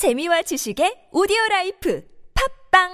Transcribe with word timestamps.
재미와 0.00 0.40
지식의 0.40 1.12
오디오 1.12 1.36
라이프 1.50 2.02
팝빵 2.72 2.88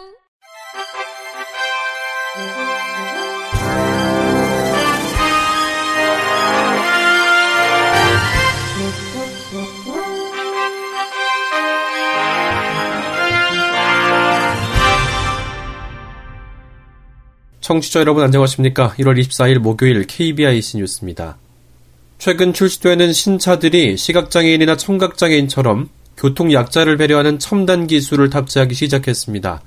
청취자 17.61 18.01
여러분 18.01 18.25
안녕하십니까? 18.25 18.95
1월 18.99 19.17
24일 19.21 19.61
목요일 19.61 20.09
KBIC 20.09 20.79
뉴스입니다. 20.79 21.39
최근 22.19 22.53
출시되는 22.53 23.13
신차들이 23.13 23.97
시각장애인이나 23.97 24.77
청각장애인처럼 24.77 25.89
교통 26.17 26.53
약자를 26.53 26.97
배려하는 26.97 27.39
첨단 27.39 27.87
기술을 27.87 28.31
탑재하기 28.31 28.75
시작했습니다. 28.75 29.61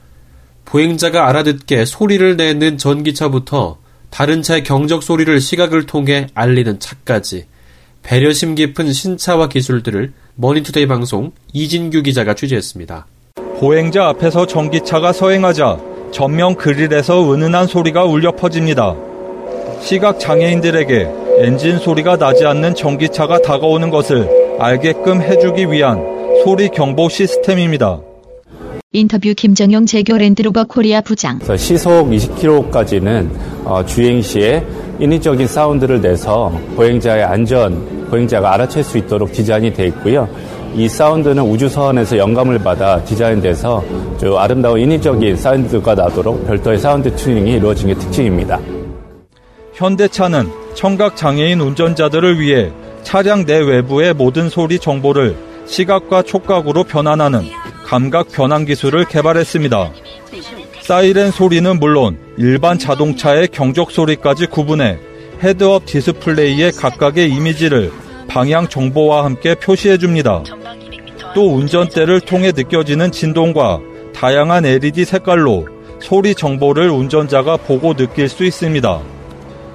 보행자가 0.65 1.27
알아듣게 1.27 1.85
소리를 1.85 2.37
내는 2.37 2.77
전기차부터 2.77 3.77
다른 4.09 4.41
차의 4.41 4.63
경적 4.63 5.03
소리를 5.03 5.39
시각을 5.39 5.85
통해 5.85 6.27
알리는 6.33 6.79
차까지 6.79 7.45
배려심 8.01 8.55
깊은 8.55 8.91
신차와 8.91 9.49
기술들을 9.49 10.13
머니투데이 10.35 10.87
방송 10.87 11.31
이진규 11.53 12.01
기자가 12.03 12.33
취재했습니다. 12.33 13.05
보행자 13.59 14.07
앞에서 14.07 14.47
전기차가 14.47 15.13
서행하자 15.13 15.79
전면 16.11 16.55
그릴에서 16.55 17.31
은은한 17.31 17.67
소리가 17.67 18.05
울려 18.05 18.31
퍼집니다. 18.31 18.95
시각 19.81 20.19
장애인들에게 20.19 21.09
엔진 21.39 21.77
소리가 21.77 22.17
나지 22.17 22.45
않는 22.45 22.73
전기차가 22.73 23.41
다가오는 23.41 23.89
것을 23.89 24.57
알게끔 24.59 25.21
해주기 25.21 25.71
위한 25.71 26.18
소리 26.43 26.69
경보 26.69 27.09
시스템입니다. 27.09 27.99
인터뷰 28.93 29.33
김정용 29.35 29.85
재규어 29.85 30.17
랜드로버 30.17 30.65
코리아 30.65 31.01
부장. 31.01 31.39
시속 31.57 32.09
20km까지는 32.09 33.29
어, 33.65 33.85
주행 33.85 34.21
시에 34.21 34.65
인위적인 34.99 35.47
사운드를 35.47 36.01
내서 36.01 36.49
보행자의 36.75 37.23
안전, 37.23 38.07
보행자가 38.09 38.53
알아챌 38.53 38.83
수 38.83 38.97
있도록 38.97 39.31
디자인이 39.31 39.73
되어 39.73 39.87
있고요. 39.87 40.29
이 40.75 40.87
사운드는 40.87 41.43
우주선에서 41.43 42.17
영감을 42.17 42.59
받아 42.59 43.03
디자인돼서 43.03 43.83
아름다운 44.37 44.79
인위적인 44.79 45.35
사운드가 45.35 45.95
나도록 45.95 46.47
별도의 46.47 46.79
사운드 46.79 47.13
튜닝이 47.15 47.53
이루어진 47.53 47.87
게 47.87 47.95
특징입니다. 47.95 48.59
현대차는 49.73 50.47
청각 50.73 51.15
장애인 51.15 51.59
운전자들을 51.59 52.39
위해 52.39 52.71
차량 53.03 53.45
내 53.45 53.57
외부의 53.57 54.13
모든 54.13 54.49
소리 54.49 54.79
정보를 54.79 55.48
시각과 55.69 56.23
촉각으로 56.23 56.83
변환하는 56.83 57.43
감각 57.85 58.31
변환 58.31 58.65
기술을 58.65 59.05
개발했습니다. 59.05 59.91
사이렌 60.81 61.31
소리는 61.31 61.79
물론 61.79 62.17
일반 62.37 62.79
자동차의 62.79 63.49
경적 63.49 63.91
소리까지 63.91 64.47
구분해 64.47 64.97
헤드업 65.41 65.85
디스플레이에 65.85 66.71
각각의 66.73 67.31
이미지를 67.31 67.91
방향 68.27 68.67
정보와 68.67 69.23
함께 69.23 69.55
표시해 69.55 69.97
줍니다. 69.97 70.43
또 71.35 71.55
운전대를 71.55 72.21
통해 72.21 72.51
느껴지는 72.55 73.11
진동과 73.11 73.79
다양한 74.13 74.65
LED 74.65 75.05
색깔로 75.05 75.67
소리 76.01 76.33
정보를 76.33 76.89
운전자가 76.89 77.57
보고 77.57 77.93
느낄 77.93 78.27
수 78.27 78.43
있습니다. 78.43 78.99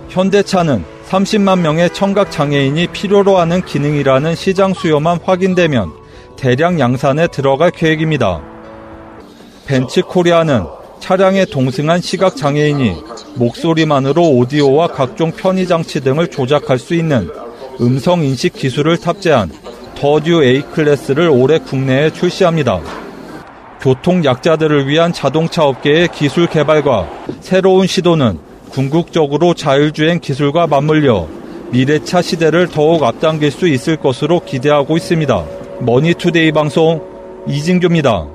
현대차는 0.08 0.84
30만 1.08 1.60
명의 1.60 1.90
청각 1.90 2.30
장애인이 2.30 2.88
필요로 2.88 3.38
하는 3.38 3.64
기능이라는 3.64 4.34
시장 4.34 4.72
수요만 4.74 5.18
확인되면 5.22 5.92
대량 6.36 6.80
양산에 6.80 7.28
들어갈 7.28 7.70
계획입니다. 7.70 8.40
벤츠 9.66 10.02
코리아는 10.02 10.64
차량에 11.00 11.44
동승한 11.44 12.00
시각 12.00 12.36
장애인이 12.36 12.96
목소리만으로 13.34 14.22
오디오와 14.30 14.88
각종 14.88 15.32
편의 15.32 15.66
장치 15.66 16.00
등을 16.00 16.28
조작할 16.28 16.78
수 16.78 16.94
있는 16.94 17.30
음성 17.80 18.24
인식 18.24 18.54
기술을 18.54 18.98
탑재한 18.98 19.50
더듀 19.94 20.42
A 20.42 20.62
클래스를 20.62 21.28
올해 21.28 21.58
국내에 21.58 22.10
출시합니다. 22.10 22.80
교통 23.80 24.24
약자들을 24.24 24.88
위한 24.88 25.12
자동차 25.12 25.64
업계의 25.64 26.08
기술 26.08 26.46
개발과 26.46 27.08
새로운 27.40 27.86
시도는 27.86 28.38
궁극적으로 28.74 29.54
자율주행 29.54 30.18
기술과 30.18 30.66
맞물려 30.66 31.28
미래차 31.70 32.22
시대를 32.22 32.68
더욱 32.68 33.04
앞당길 33.04 33.52
수 33.52 33.68
있을 33.68 33.96
것으로 33.96 34.40
기대하고 34.40 34.96
있습니다. 34.96 35.44
머니투데이 35.80 36.50
방송 36.50 37.00
이진규입니다. 37.46 38.26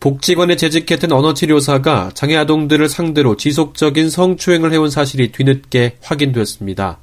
복지관에 0.00 0.56
재직했던 0.56 1.12
언어치료사가 1.12 2.12
장애 2.14 2.36
아동들을 2.36 2.88
상대로 2.88 3.36
지속적인 3.36 4.08
성추행을 4.08 4.72
해온 4.72 4.88
사실이 4.88 5.32
뒤늦게 5.32 5.98
확인됐습니다. 6.00 6.98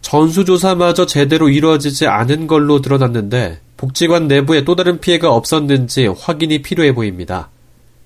전수조사마저 0.00 1.06
제대로 1.06 1.48
이루어지지 1.48 2.06
않은 2.06 2.46
걸로 2.46 2.80
드러났는데 2.80 3.60
복지관 3.76 4.28
내부에 4.28 4.62
또 4.62 4.76
다른 4.76 5.00
피해가 5.00 5.32
없었는지 5.32 6.06
확인이 6.06 6.62
필요해 6.62 6.94
보입니다. 6.94 7.50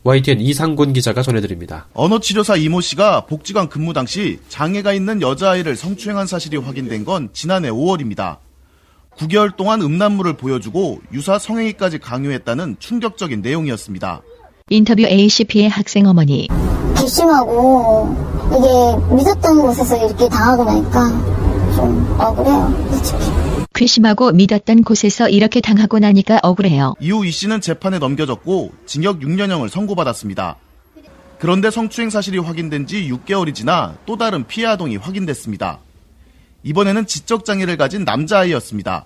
YTN 0.06 0.40
이상곤 0.40 0.92
기자가 0.92 1.20
전해드립니다. 1.20 1.88
언어치료사 1.92 2.54
이모 2.54 2.80
씨가 2.80 3.22
복지관 3.22 3.68
근무 3.68 3.92
당시 3.92 4.38
장애가 4.48 4.92
있는 4.92 5.20
여자아이를 5.20 5.74
성추행한 5.74 6.28
사실이 6.28 6.58
확인된 6.58 7.04
건 7.04 7.28
지난해 7.32 7.70
5월입니다. 7.70 8.36
9개월 9.18 9.56
동안 9.56 9.82
음란물을 9.82 10.34
보여주고 10.34 11.00
유사 11.12 11.40
성행위까지 11.40 11.98
강요했다는 11.98 12.76
충격적인 12.78 13.40
내용이었습니다. 13.40 14.22
인터뷰 14.70 15.02
ACP의 15.02 15.70
학생 15.70 16.06
어머니. 16.06 16.46
괘씸하고 16.96 18.14
이게 18.50 19.16
믿었던 19.16 19.60
곳에서 19.60 20.06
이렇게 20.06 20.28
당하고 20.28 20.62
나니까 20.62 21.08
좀 21.74 22.16
억울해요. 22.20 22.86
솔직히. 22.92 23.65
괘씸하고 23.76 24.32
믿었던 24.32 24.82
곳에서 24.82 25.28
이렇게 25.28 25.60
당하고 25.60 25.98
나니까 25.98 26.40
억울해요. 26.42 26.94
이후 26.98 27.24
이 27.26 27.30
씨는 27.30 27.60
재판에 27.60 27.98
넘겨졌고 27.98 28.72
징역 28.86 29.20
6년형을 29.20 29.68
선고받았습니다. 29.68 30.56
그런데 31.38 31.70
성추행 31.70 32.08
사실이 32.10 32.38
확인된 32.38 32.86
지 32.86 33.10
6개월이 33.10 33.54
지나 33.54 33.94
또 34.06 34.16
다른 34.16 34.46
피해 34.46 34.66
아동이 34.66 34.96
확인됐습니다. 34.96 35.78
이번에는 36.62 37.06
지적장애를 37.06 37.76
가진 37.76 38.04
남자아이였습니다. 38.04 39.04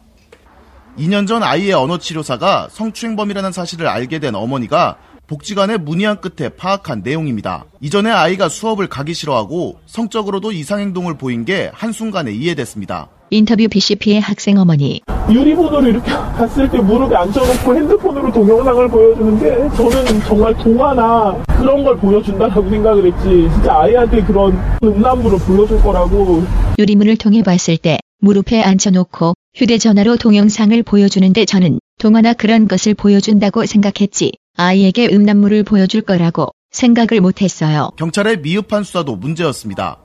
2년 0.99 1.27
전 1.27 1.43
아이의 1.43 1.73
언어치료사가 1.73 2.69
성추행범이라는 2.71 3.53
사실을 3.53 3.89
알게 3.89 4.19
된 4.21 4.35
어머니가 4.35 4.97
복지관에 5.27 5.77
문의한 5.77 6.21
끝에 6.21 6.49
파악한 6.49 7.03
내용입니다. 7.03 7.65
이전에 7.81 8.11
아이가 8.11 8.49
수업을 8.49 8.89
가기 8.89 9.15
싫어하고 9.15 9.81
성적으로도 9.87 10.53
이상행동을 10.53 11.19
보인 11.19 11.45
게 11.45 11.71
한순간에 11.73 12.33
이해됐습니다. 12.33 13.09
인터뷰 13.31 13.69
BCP의 13.69 14.21
학생 14.21 14.59
어머니. 14.59 15.01
유리번호를 15.31 15.91
이렇게 15.91 16.11
봤을 16.11 16.69
때 16.69 16.79
무릎에 16.79 17.15
앉혀놓고 17.15 17.77
핸드폰으로 17.77 18.33
동영상을 18.33 18.89
보여주는데 18.89 19.71
저는 19.77 20.21
정말 20.27 20.57
동화나 20.57 21.41
그런 21.47 21.85
걸 21.85 21.97
보여준다라고 21.99 22.69
생각을 22.69 23.07
했지 23.07 23.49
진짜 23.53 23.79
아이한테 23.79 24.25
그런 24.25 24.59
음란물을 24.83 25.39
보여줄 25.39 25.81
거라고 25.83 26.43
유리문을 26.79 27.17
통해 27.17 27.43
봤을 27.43 27.77
때 27.77 27.99
무릎에 28.21 28.63
앉혀놓고 28.63 29.35
휴대전화로 29.55 30.17
동영상을 30.17 30.83
보여주는데 30.83 31.45
저는 31.45 31.79
동화나 32.01 32.33
그런 32.33 32.67
것을 32.67 32.95
보여준다고 32.95 33.67
생각했지 33.67 34.33
아이에게 34.57 35.09
음란물을 35.13 35.63
보여줄 35.63 36.03
거라고 36.03 36.49
생각을 36.73 37.21
못했어요. 37.21 37.91
경찰의 37.97 38.41
미흡한 38.41 38.83
수사도 38.85 39.17
문제였습니다. 39.17 39.99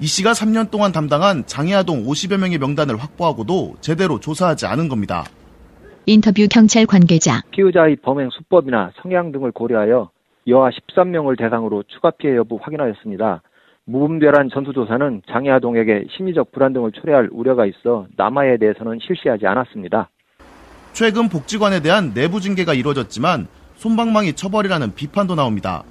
이 0.00 0.06
씨가 0.06 0.30
3년 0.30 0.70
동안 0.70 0.92
담당한 0.92 1.44
장애아동 1.44 2.04
50여 2.04 2.38
명의 2.38 2.58
명단을 2.58 2.96
확보하고도 2.96 3.76
제대로 3.80 4.20
조사하지 4.20 4.66
않은 4.66 4.88
겁니다. 4.88 5.24
인터뷰 6.06 6.46
경찰 6.48 6.86
관계자. 6.86 7.42
피의자의 7.50 7.96
범행 7.96 8.30
수법이나 8.30 8.92
성향 9.02 9.32
등을 9.32 9.50
고려하여 9.50 10.10
여아 10.46 10.70
13명을 10.70 11.36
대상으로 11.36 11.82
추가 11.88 12.12
피해 12.12 12.36
여부 12.36 12.58
확인하였습니다. 12.62 13.42
무분별한 13.86 14.50
전수조사는 14.52 15.22
장애아동에게 15.30 16.04
심리적 16.16 16.52
불안 16.52 16.72
등을 16.72 16.92
초래할 16.92 17.28
우려가 17.32 17.66
있어 17.66 18.06
남아에 18.16 18.58
대해서는 18.58 18.98
실시하지 19.04 19.46
않았습니다. 19.46 20.10
최근 20.92 21.28
복지관에 21.28 21.80
대한 21.80 22.14
내부 22.14 22.40
징계가 22.40 22.74
이루어졌지만 22.74 23.48
손방망이 23.76 24.34
처벌이라는 24.34 24.94
비판도 24.94 25.34
나옵니다. 25.34 25.82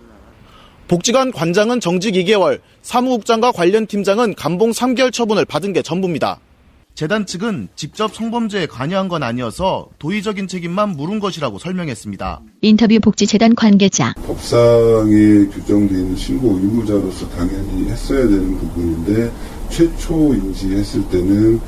복지관 0.88 1.32
관장은 1.34 1.80
정직 1.82 2.14
2개월, 2.14 2.60
사무국장과 2.82 3.52
관련 3.52 3.88
팀장은 3.88 4.36
감봉 4.36 4.72
3개월 4.72 5.12
처분을 5.12 5.44
받은 5.46 5.74
게 5.74 5.82
전부입니다. 5.82 6.40
재단 6.96 7.26
측은 7.28 7.68
직접 7.76 8.16
성범죄에 8.16 8.66
관여한 8.66 9.08
건 9.08 9.22
아니어서 9.22 9.90
도의적인 10.00 10.48
책임만 10.48 10.92
물은 10.92 11.20
것이라고 11.20 11.60
설명했습니다. 11.60 12.42
인터뷰 12.62 13.00
복지재단 13.00 13.54
관계자. 13.54 14.14
법상에 14.26 15.46
규정되어 15.54 15.98
있는 16.00 16.16
신고 16.16 16.58
의무자로서 16.58 17.30
당연히 17.30 17.90
했어야 17.90 18.22
되는 18.24 18.58
부분인데 18.58 19.32
최초 19.70 20.34
인지했을 20.34 21.08
때는 21.10 21.60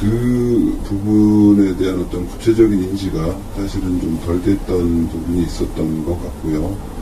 그 0.00 0.80
부분에 0.84 1.76
대한 1.76 2.00
어떤 2.00 2.26
구체적인 2.26 2.72
인지가 2.82 3.38
사실은 3.56 4.00
좀 4.00 4.18
덜 4.26 4.42
됐던 4.42 5.08
부분이 5.08 5.42
있었던 5.44 6.04
것 6.04 6.20
같고요. 6.22 6.96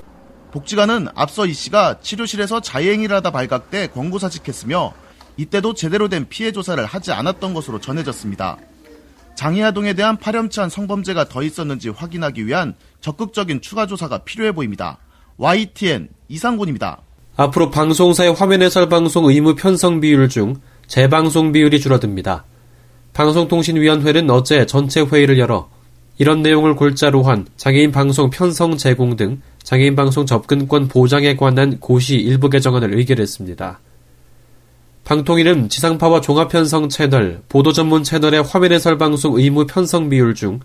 복지관은 0.55 1.09
앞서 1.17 1.47
이 1.47 1.53
씨가 1.53 1.99
치료실에서 2.01 2.61
자행을 2.61 3.11
하다 3.11 3.33
발각돼 3.33 3.89
권고사직했으며 3.89 4.93
이때도 5.37 5.75
제대로 5.75 6.09
된 6.09 6.27
피해 6.29 6.53
조사를 6.53 6.85
하지 6.87 7.11
않았던 7.11 7.55
것으로 7.55 7.81
전해졌습니다. 7.81 8.59
장애아동에 9.35 9.95
대한 9.95 10.17
파렴치한 10.17 10.71
성범죄가 10.71 11.25
더 11.25 11.43
있었는지 11.43 11.89
확인하기 11.89 12.47
위한 12.47 12.77
적극적인 13.01 13.63
추가 13.63 13.87
조사가 13.87 14.19
필요해 14.19 14.53
보입니다. 14.53 14.99
YTN 15.39 16.09
이상곤입니다. 16.29 17.01
앞으로 17.35 17.73
방송사의 17.73 18.35
화면 18.35 18.63
해설 18.63 18.89
방송 18.89 19.25
의무 19.25 19.57
편성 19.57 20.01
비율 20.01 20.29
중 20.29 20.55
재방송 20.87 21.51
비율이 21.51 21.81
줄어듭니다. 21.81 22.45
방송통신위원회는 23.13 24.31
어제 24.31 24.67
전체 24.67 25.01
회의를 25.01 25.37
열어 25.41 25.69
이런 26.19 26.43
내용을 26.43 26.77
골자로 26.77 27.23
한 27.23 27.47
장애인 27.57 27.91
방송 27.93 28.31
편성 28.31 28.77
제공 28.77 29.17
등 29.17 29.41
장애인 29.63 29.97
방송 29.97 30.27
접근권 30.27 30.89
보장에 30.89 31.37
관한 31.37 31.79
고시 31.81 32.17
일부 32.17 32.49
개정안을 32.51 32.97
의결했습니다. 32.97 33.81
방통위는 35.05 35.69
지상파와 35.69 36.21
종합편성 36.21 36.89
채널, 36.89 37.43
보도 37.49 37.73
전문 37.73 38.05
채널의 38.05 38.43
화면 38.43 38.73
해설 38.73 38.97
방송 38.97 39.39
의무 39.39 39.67
편성 39.67 40.09
비율 40.09 40.35
중 40.35 40.61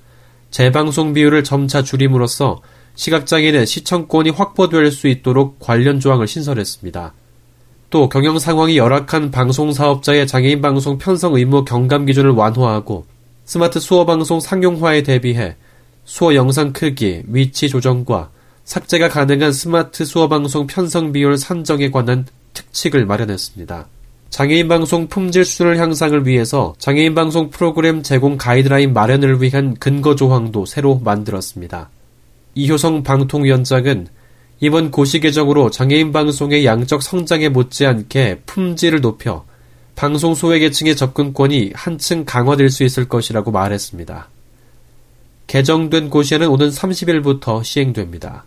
재방송 0.51 1.13
비율을 1.13 1.43
점차 1.43 1.83
줄임으로써 1.83 2.61
시각장애인의 2.95 3.65
시청권이 3.65 4.31
확보될 4.31 4.91
수 4.91 5.07
있도록 5.07 5.59
관련 5.59 5.99
조항을 5.99 6.27
신설했습니다. 6.27 7.13
또 7.89 8.09
경영 8.09 8.37
상황이 8.37 8.77
열악한 8.77 9.31
방송 9.31 9.71
사업자의 9.71 10.27
장애인 10.27 10.61
방송 10.61 10.97
편성 10.97 11.35
의무 11.35 11.65
경감 11.65 12.05
기준을 12.05 12.31
완화하고 12.31 13.05
스마트 13.49 13.79
수어 13.79 14.05
방송 14.05 14.39
상용화에 14.39 15.01
대비해 15.01 15.55
수어 16.05 16.35
영상 16.35 16.71
크기, 16.71 17.23
위치 17.25 17.67
조정과 17.67 18.29
삭제가 18.63 19.09
가능한 19.09 19.53
스마트 19.53 20.05
수어 20.05 20.27
방송 20.27 20.67
편성 20.67 21.11
비율 21.11 21.35
산정에 21.35 21.89
관한 21.89 22.27
특칙을 22.53 23.07
마련했습니다. 23.07 23.87
장애인 24.29 24.67
방송 24.67 25.07
품질 25.07 25.45
수준을 25.45 25.79
향상을 25.79 26.27
위해서 26.27 26.75
장애인 26.77 27.15
방송 27.15 27.49
프로그램 27.49 28.03
제공 28.03 28.37
가이드라인 28.37 28.93
마련을 28.93 29.41
위한 29.41 29.73
근거 29.79 30.15
조항도 30.15 30.67
새로 30.67 30.99
만들었습니다. 30.99 31.89
이효성 32.53 33.01
방통위원장은 33.01 34.09
이번 34.59 34.91
고시 34.91 35.19
개정으로 35.19 35.71
장애인 35.71 36.11
방송의 36.11 36.67
양적 36.67 37.01
성장에 37.01 37.49
못지않게 37.49 38.41
품질을 38.45 39.01
높여 39.01 39.48
방송 39.99 40.33
소외계층의 40.33 40.95
접근권이 40.95 41.71
한층 41.75 42.23
강화될 42.23 42.69
수 42.69 42.85
있을 42.85 43.09
것이라고 43.09 43.51
말했습니다. 43.51 44.29
개정된 45.47 46.09
고시에는 46.09 46.47
오는 46.47 46.69
30일부터 46.69 47.65
시행됩니다. 47.65 48.45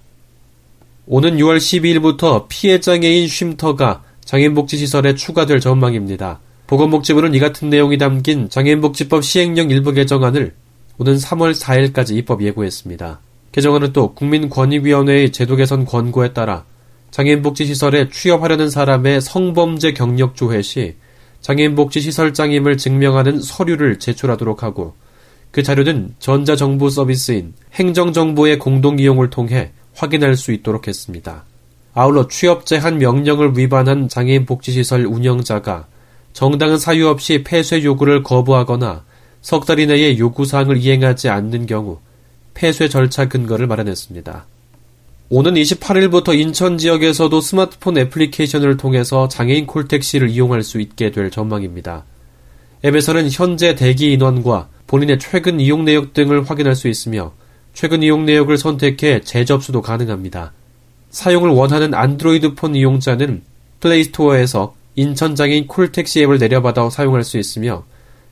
오는 1.07 1.37
6월 1.37 1.59
12일부터 1.59 2.47
피해장애인 2.49 3.29
쉼터가 3.29 4.03
장애인복지시설에 4.25 5.15
추가될 5.15 5.61
전망입니다. 5.61 6.41
보건복지부는 6.69 7.35
이 7.35 7.39
같은 7.39 7.69
내용이 7.69 7.99
담긴 7.99 8.49
장애인복지법 8.49 9.23
시행령 9.23 9.69
일부 9.69 9.93
개정안을 9.93 10.55
오는 10.97 11.17
3월 11.17 11.55
4일까지 11.55 12.17
입법 12.17 12.43
예고했습니다. 12.43 13.21
개정안은 13.53 13.93
또 13.93 14.15
국민권익위원회의 14.15 15.31
제도 15.33 15.57
개선 15.57 15.85
권고에 15.85 16.33
따라 16.33 16.65
장애인복지시설에 17.11 18.09
취업하려는 18.09 18.71
사람의 18.71 19.21
성범죄 19.21 19.93
경력 19.93 20.35
조회 20.35 20.63
시 20.63 20.95
장애인복지시설장임을 21.43 22.79
증명하는 22.79 23.41
서류를 23.41 23.99
제출하도록 23.99 24.63
하고 24.63 24.95
그 25.51 25.63
자료는 25.63 26.15
전자정보 26.19 26.89
서비스인 26.89 27.53
행정정보의 27.75 28.59
공동이용을 28.59 29.29
통해 29.31 29.73
확인할 29.95 30.37
수 30.37 30.53
있도록 30.53 30.89
했습니다. 30.89 31.45
아울러 31.93 32.27
취업 32.29 32.65
제한 32.65 32.99
명령을 32.99 33.59
위반한 33.59 34.09
장애인 34.09 34.47
복지시설 34.47 35.05
운영자가 35.05 35.87
정당한 36.33 36.79
사유 36.79 37.09
없이 37.09 37.43
폐쇄 37.45 37.85
요구를 37.85 38.23
거부하거나 38.23 39.05
석 39.43 39.67
달 39.67 39.81
이내에 39.81 40.19
요구사항을 40.19 40.79
이행하지 40.79 41.29
않는 41.29 41.67
경우 41.67 41.99
폐쇄 42.55 42.89
절차 42.89 43.29
근거를 43.29 43.67
마련했습니다. 43.67 44.47
오는 45.35 45.55
28일부터 45.55 46.39
인천 46.39 46.77
지역에서도 46.77 47.41
스마트폰 47.41 47.97
애플리케이션을 47.97 48.77
통해서 48.77 49.29
장애인 49.29 49.67
콜택시를 49.67 50.29
이용할 50.29 50.63
수 50.63 50.79
있게 50.79 51.11
될 51.11 51.31
전망입니다. 51.31 52.05
앱에서는 52.85 53.31
현재 53.31 53.75
대기 53.75 54.13
인원과 54.13 54.69
본인의 54.87 55.19
최근 55.19 55.59
이용 55.59 55.87
내역 55.87 56.13
등을 56.13 56.45
확인할 56.45 56.77
수 56.77 56.87
있으며 56.87 57.33
최근 57.73 58.03
이용 58.03 58.27
내역을 58.27 58.59
선택해 58.59 59.23
재접수도 59.23 59.81
가능합니다. 59.81 60.53
사용을 61.09 61.49
원하는 61.49 61.95
안드로이드 61.95 62.55
폰 62.55 62.77
이용자는 62.77 63.41
플레이스토어에서 63.81 64.75
인천장애인 64.97 65.67
콜택시 65.67 66.25
앱을 66.25 66.37
내려받아 66.41 66.91
사용할 66.91 67.25
수 67.25 67.39
있으며 67.39 67.85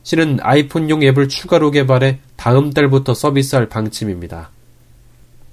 실은 0.03 0.37
아이폰용 0.39 1.01
앱을 1.01 1.29
추가로 1.29 1.71
개발해 1.71 2.19
다음 2.35 2.71
달부터 2.71 3.15
서비스할 3.15 3.69
방침입니다. 3.69 4.51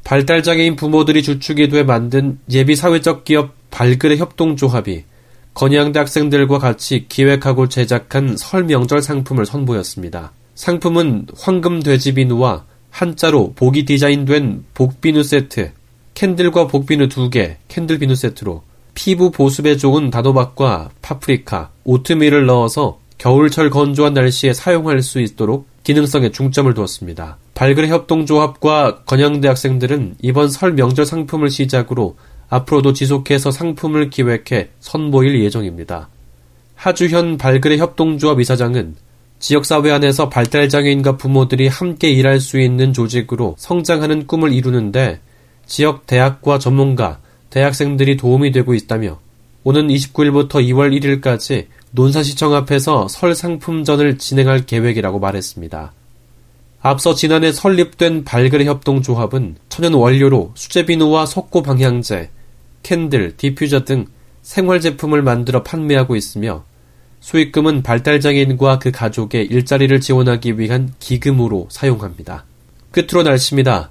발달장애인 0.08 0.76
부모들이 0.76 1.22
주축이 1.22 1.68
돼 1.68 1.82
만든 1.82 2.38
예비 2.50 2.76
사회적 2.76 3.24
기업 3.24 3.52
발그레 3.70 4.16
협동조합이 4.16 5.04
건양대 5.52 5.98
학생들과 5.98 6.58
같이 6.58 7.04
기획하고 7.10 7.68
제작한 7.68 8.34
설 8.38 8.64
명절 8.64 9.02
상품을 9.02 9.44
선보였습니다. 9.44 10.32
상품은 10.54 11.26
황금 11.38 11.82
돼지 11.82 12.14
비누와 12.14 12.64
한자로 12.88 13.52
복이 13.52 13.84
디자인된 13.84 14.64
복비누 14.72 15.22
세트, 15.24 15.72
캔들과 16.14 16.68
복비누 16.68 17.08
2개, 17.08 17.56
캔들 17.68 17.98
비누 17.98 18.14
세트로 18.14 18.62
피부 18.94 19.30
보습에 19.30 19.76
좋은 19.76 20.08
단호박과 20.08 20.88
파프리카, 21.02 21.68
오트밀을 21.84 22.46
넣어서 22.46 22.98
겨울철 23.18 23.68
건조한 23.68 24.14
날씨에 24.14 24.54
사용할 24.54 25.02
수 25.02 25.20
있도록 25.20 25.67
기능성에 25.88 26.32
중점을 26.32 26.74
두었습니다. 26.74 27.38
발그레 27.54 27.88
협동조합과 27.88 29.04
건양대 29.06 29.48
학생들은 29.48 30.16
이번 30.20 30.50
설 30.50 30.74
명절 30.74 31.06
상품을 31.06 31.48
시작으로 31.48 32.18
앞으로도 32.50 32.92
지속해서 32.92 33.50
상품을 33.50 34.10
기획해 34.10 34.68
선보일 34.80 35.42
예정입니다. 35.42 36.10
하주현 36.74 37.38
발그레 37.38 37.78
협동조합 37.78 38.38
이사장은 38.38 38.96
지역사회 39.38 39.90
안에서 39.90 40.28
발달장애인과 40.28 41.16
부모들이 41.16 41.68
함께 41.68 42.10
일할 42.10 42.38
수 42.38 42.60
있는 42.60 42.92
조직으로 42.92 43.54
성장하는 43.56 44.26
꿈을 44.26 44.52
이루는데 44.52 45.20
지역 45.64 46.06
대학과 46.06 46.58
전문가, 46.58 47.18
대학생들이 47.48 48.18
도움이 48.18 48.52
되고 48.52 48.74
있다며 48.74 49.18
오는 49.64 49.88
29일부터 49.88 50.56
2월 50.56 51.22
1일까지 51.22 51.68
논산시청 51.90 52.54
앞에서 52.54 53.08
설 53.08 53.34
상품전을 53.34 54.18
진행할 54.18 54.66
계획이라고 54.66 55.18
말했습니다. 55.18 55.92
앞서 56.80 57.14
지난해 57.14 57.52
설립된 57.52 58.24
발그레 58.24 58.64
협동조합은 58.66 59.56
천연 59.68 59.94
원료로 59.94 60.52
수제비누와 60.54 61.26
석고 61.26 61.62
방향제, 61.62 62.30
캔들, 62.82 63.36
디퓨저 63.36 63.84
등 63.84 64.06
생활 64.42 64.80
제품을 64.80 65.22
만들어 65.22 65.62
판매하고 65.62 66.14
있으며 66.14 66.64
수익금은 67.20 67.82
발달장애인과 67.82 68.78
그 68.78 68.90
가족의 68.92 69.46
일자리를 69.46 70.00
지원하기 70.00 70.58
위한 70.58 70.94
기금으로 71.00 71.66
사용합니다. 71.70 72.44
끝으로 72.92 73.24
날씨입니다. 73.24 73.90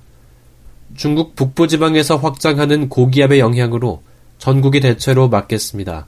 중국 0.96 1.36
북부 1.36 1.68
지방에서 1.68 2.16
확장하는 2.18 2.90
고기압의 2.90 3.40
영향으로 3.40 4.02
전국이 4.38 4.80
대체로 4.80 5.28
맑겠습니다. 5.28 6.08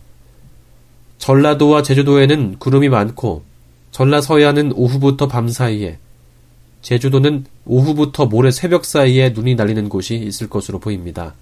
전라도와 1.19 1.83
제주도에는 1.83 2.55
구름이 2.57 2.89
많고 2.89 3.43
전라 3.91 4.21
서해안은 4.21 4.73
오후부터 4.75 5.27
밤 5.27 5.47
사이에 5.47 5.99
제주도는 6.81 7.45
오후부터 7.65 8.25
모레 8.25 8.51
새벽 8.51 8.85
사이에 8.85 9.29
눈이 9.29 9.55
날리는 9.55 9.89
곳이 9.89 10.15
있을 10.15 10.49
것으로 10.49 10.79
보입니다. 10.79 11.35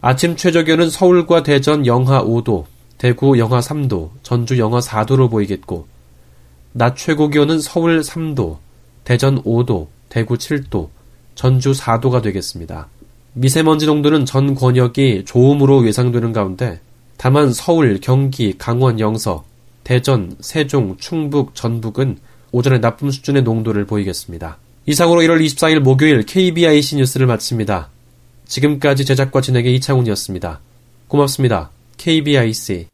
아침 0.00 0.36
최저 0.36 0.62
기온은 0.62 0.90
서울과 0.90 1.42
대전 1.42 1.86
영하 1.86 2.22
5도, 2.22 2.66
대구 2.98 3.38
영하 3.38 3.60
3도, 3.60 4.10
전주 4.22 4.58
영하 4.58 4.78
4도로 4.78 5.30
보이겠고 5.30 5.86
낮 6.72 6.96
최고 6.96 7.28
기온은 7.28 7.60
서울 7.60 8.00
3도, 8.00 8.58
대전 9.04 9.42
5도, 9.42 9.86
대구 10.10 10.34
7도, 10.34 10.90
전주 11.34 11.72
4도가 11.72 12.22
되겠습니다. 12.22 12.88
미세먼지 13.32 13.86
농도는 13.86 14.26
전 14.26 14.54
권역이 14.54 15.24
좋음으로 15.24 15.86
예상되는 15.86 16.32
가운데 16.32 16.80
다만 17.16 17.52
서울, 17.52 18.00
경기, 18.00 18.56
강원, 18.56 19.00
영서, 19.00 19.44
대전, 19.82 20.36
세종, 20.40 20.96
충북, 20.98 21.54
전북은 21.54 22.18
오전에 22.52 22.80
나쁨 22.80 23.10
수준의 23.10 23.42
농도를 23.42 23.86
보이겠습니다. 23.86 24.58
이상으로 24.86 25.20
1월 25.22 25.44
24일 25.44 25.80
목요일 25.80 26.24
KBIC 26.24 26.96
뉴스를 26.96 27.26
마칩니다. 27.26 27.88
지금까지 28.46 29.04
제작과 29.04 29.40
진행의 29.40 29.74
이창훈이었습니다. 29.76 30.60
고맙습니다. 31.08 31.70
KBIC 31.96 32.88